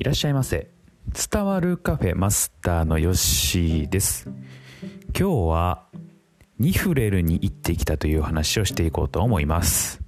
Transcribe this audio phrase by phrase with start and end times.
[0.00, 0.70] いらっしゃいませ。
[1.30, 4.30] 伝わるカフェマスターのヨッシーです。
[5.08, 5.84] 今日は
[6.58, 10.00] ニフレルに行ってきたという話をしていこうと思います。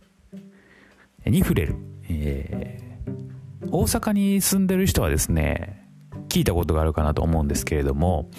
[1.27, 1.77] ニフレル、
[2.09, 5.87] えー、大阪に住んでる人はですね
[6.31, 8.31] 聞いたことがあるかなと思うんですけれども、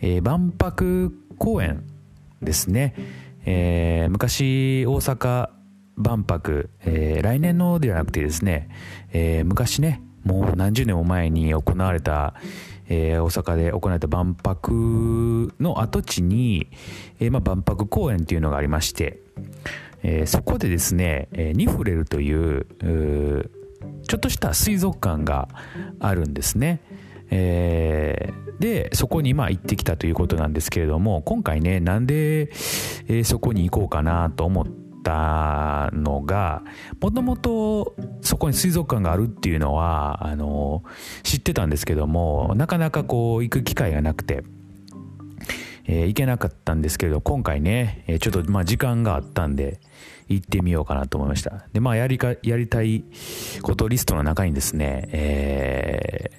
[0.00, 1.88] えー、万博公園
[2.40, 2.94] ですね、
[3.44, 5.50] えー、昔大阪
[5.96, 8.68] 万博、えー、来年のではなくてですね、
[9.12, 12.34] えー、昔ねもう何十年も前に行われた、
[12.88, 16.68] えー、大阪で行われた万博の跡地に、
[17.20, 19.20] えーまあ、万博公園っていうのがありまして、
[20.02, 22.66] え、そこでですね、え、ニフレルという
[24.06, 25.48] ちょっとした水族館が
[26.00, 26.80] あるんですね。
[27.30, 36.62] えー、でそこにまあ行ってきたということなんですけれども今回ねなんで、えー、そこに行こうかなと思ってったのが
[37.00, 40.82] もともとそこに水族館があるっていうのはあの
[41.22, 44.42] 知ってたんですけどもなかなかこう行く機会がなくて。
[45.86, 49.80] えー、行けなかったんですけど今回ね、え、ちょっとまあ時間があったんで
[50.28, 53.04] 行ってみようかなと思いましたでまあやりかやりたい
[53.60, 56.30] ことリストの中にですね、え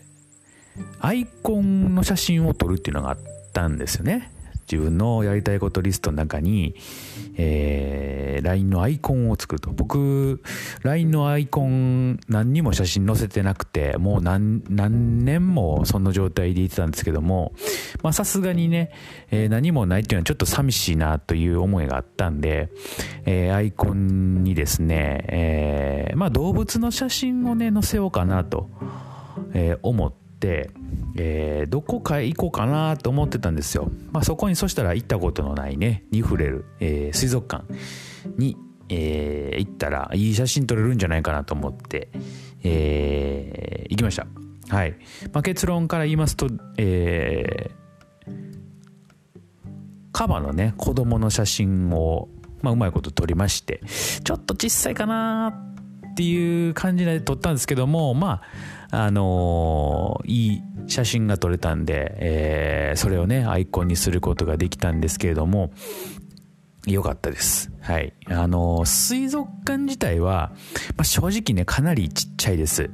[0.80, 3.18] ー、アイコンの写真を撮るっていうのがあっ
[3.54, 4.32] たんですよね
[4.72, 6.76] 自分のやりたいことリストの中に、
[7.38, 9.72] えー、LINE のアイコンを作ると。
[9.72, 10.42] 僕、
[10.84, 17.54] LINE のアイコン何にも写真載せてなくて、もう何、何年もその状態でいてたんですけども、
[18.02, 18.92] まあさすがにね、
[19.32, 22.70] えー、何もないっていうのはちょっと寂しいなという思いがあったんで、
[23.26, 28.70] えー、アイコンにですね、えー、まあ動物の写真をね、載せようかなと、
[29.54, 30.72] えー、思って、
[31.18, 33.90] えー、どこか行こうかなと思ってたんですよ。
[34.12, 37.64] まあ、そこにそしたら行ったことのないね、ニフレル、えー、水族館
[38.38, 38.58] に、
[38.90, 42.10] えー、行ったらいい写真撮れるんじゃないかなと思って、
[42.64, 44.28] え、行きました。
[44.70, 44.96] はい。
[45.32, 48.32] まあ、結論から言いますと、えー、
[50.12, 52.28] カバのね、子供の写真を、
[52.62, 53.82] まあ、うまいこと撮りまして、
[54.24, 55.75] ちょっと小さいかな
[56.16, 58.42] っていう感じで撮ったんですけども、ま
[58.90, 65.74] あ、あのー、いい写真が撮れたんで、えー、それをね、アイコンにすることができたんですけれども、
[66.88, 67.70] 良かったです。
[67.82, 68.14] はい。
[68.28, 70.54] あのー、水族館自体は、
[70.96, 72.90] まあ、正直ね、かなりちっちゃいです。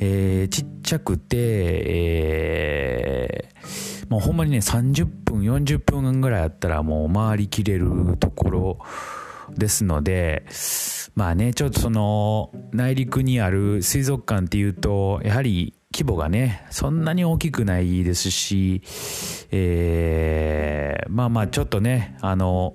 [0.00, 1.36] えー、ちっちゃくて、
[1.86, 8.78] えー、もうほんまにね、30分、40分ぐらいあったらもう回りきれるところ
[9.54, 10.46] ですので、
[11.14, 18.82] まあね、ちょっとその内陸にある水族館っていうと、やはり規模がね、そんなに大きくないですし、
[19.52, 22.74] えー、まあまあちょっとね、あの、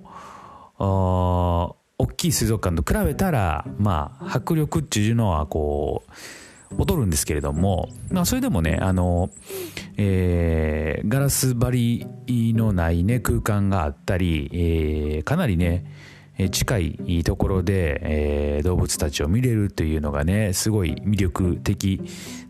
[0.78, 6.12] 大きい水族館と比べたら、まあ迫力っていうのはこう、
[6.78, 9.32] 劣るんですけれども、まあそれでもね、あの、
[9.98, 15.84] えー、ガラス張りのないね、空間があったり、えー、かなりね、
[16.52, 18.00] 近いところで、
[18.60, 22.02] え、動物たちを見れるというのがねすごい魅力的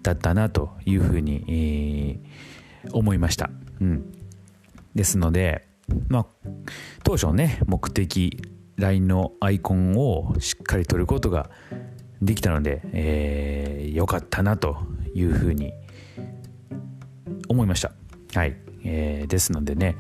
[0.04, 2.20] だったなというふうに、え、
[2.92, 3.50] 思いました、
[3.82, 4.14] うん、
[4.94, 5.68] ですので、
[6.08, 6.26] まあ、
[7.04, 8.42] 当初のね目的
[8.78, 11.50] LINE のアイコンをしっかり取ることが
[12.22, 14.78] できたので、えー、よかったなと
[15.14, 15.74] いうふうに
[17.48, 17.92] 思いました。
[18.34, 19.96] はい、えー、ですのでね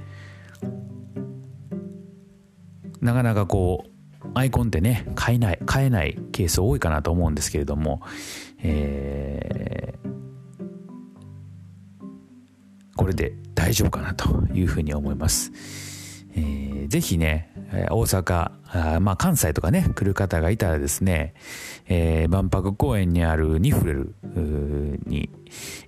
[3.01, 3.89] なかなかこう
[4.33, 8.01] アイコンってね買えない買えないケース多いかなと思うんですけれども、
[8.61, 10.09] えー、
[12.95, 15.51] これで大丈夫かなというふうに思います。
[16.35, 17.51] えー、ぜひね、
[17.91, 21.33] 大阪、あまあ関西とかね、来る方がいたらですね、
[21.87, 24.15] えー、万博公園にあるニフレル
[25.05, 25.29] に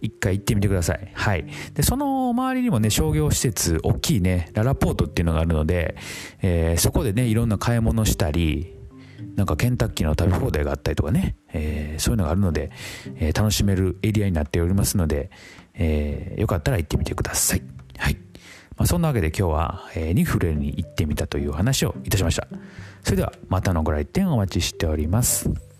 [0.01, 1.11] 一回行ってみてください。
[1.13, 1.45] はい。
[1.73, 5.95] で、その周りにもね、商業施設、大きいね、ララポートっていうのがあるので、
[6.41, 8.75] えー、そこでね、いろんな買い物したり、
[9.35, 12.71] なんかケンタッキーの食べ放題があったりとかね、えー、そういうのがあるので、
[13.15, 15.29] えー、楽しめるエリアになっておりますので、
[15.73, 17.61] えー、よかったら行ってみてください。
[17.97, 18.15] はい。
[18.77, 22.47] まあ、そんなわけで今日は、えー、ニフレに行ってみたという話をいたしました。
[23.03, 25.70] それではまたのご来店お待ちしております。